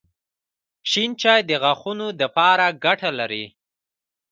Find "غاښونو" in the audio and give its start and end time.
1.61-2.07